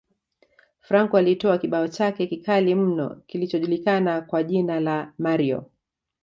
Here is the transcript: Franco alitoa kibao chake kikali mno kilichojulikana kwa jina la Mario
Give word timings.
Franco 0.79 1.17
alitoa 1.17 1.57
kibao 1.57 1.87
chake 1.87 2.27
kikali 2.27 2.75
mno 2.75 3.15
kilichojulikana 3.27 4.21
kwa 4.21 4.43
jina 4.43 4.79
la 4.79 5.13
Mario 5.17 5.69